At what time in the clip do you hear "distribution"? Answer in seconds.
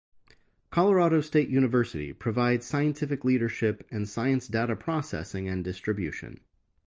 5.63-6.39